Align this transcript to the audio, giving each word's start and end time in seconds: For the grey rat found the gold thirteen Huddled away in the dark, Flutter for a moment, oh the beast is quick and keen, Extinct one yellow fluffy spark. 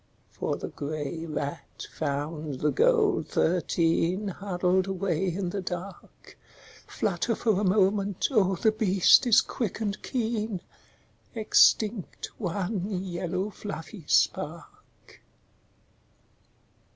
For 0.31 0.55
the 0.55 0.69
grey 0.69 1.27
rat 1.27 1.85
found 1.93 2.61
the 2.61 2.71
gold 2.71 3.27
thirteen 3.27 4.29
Huddled 4.29 4.87
away 4.87 5.31
in 5.31 5.51
the 5.51 5.61
dark, 5.61 6.39
Flutter 6.87 7.35
for 7.35 7.61
a 7.61 7.63
moment, 7.63 8.27
oh 8.31 8.55
the 8.55 8.71
beast 8.71 9.27
is 9.27 9.41
quick 9.41 9.79
and 9.79 10.01
keen, 10.01 10.61
Extinct 11.35 12.31
one 12.39 12.89
yellow 13.03 13.51
fluffy 13.51 14.05
spark. 14.07 15.21